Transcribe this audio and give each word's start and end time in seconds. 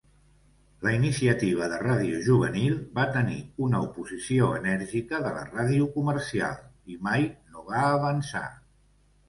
La 0.85 0.93
iniciativa 0.99 1.67
de 1.73 1.77
ràdio 1.81 2.21
juvenil 2.27 2.79
va 2.95 3.03
tenir 3.19 3.37
una 3.67 3.83
oposició 3.89 4.49
enèrgica 4.63 5.21
de 5.27 5.37
la 5.37 5.45
ràdio 5.53 5.93
comercial 6.01 6.59
i 6.97 7.01
mai 7.11 7.31
no 7.55 7.71
va 7.73 7.89
avançar. 7.95 8.47